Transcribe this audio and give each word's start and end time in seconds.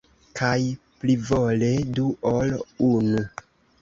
Kaj 0.37 0.53
plivole 1.03 1.69
du 1.99 2.07
ol 2.33 2.57
unu! 2.89 3.27